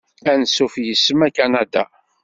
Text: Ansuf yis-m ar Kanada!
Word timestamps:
Ansuf 0.31 0.73
yis-m 0.83 1.19
ar 1.25 1.31
Kanada! 1.37 1.83